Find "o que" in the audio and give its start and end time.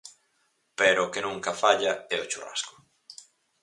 1.03-1.25